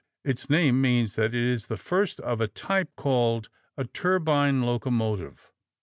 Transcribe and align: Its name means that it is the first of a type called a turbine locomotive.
Its 0.25 0.49
name 0.49 0.81
means 0.81 1.13
that 1.15 1.35
it 1.35 1.43
is 1.47 1.67
the 1.67 1.77
first 1.77 2.19
of 2.21 2.41
a 2.41 2.47
type 2.47 2.89
called 2.95 3.49
a 3.77 3.85
turbine 3.85 4.63
locomotive. 4.63 5.53